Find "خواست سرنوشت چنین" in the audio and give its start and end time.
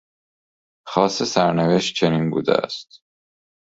0.87-2.29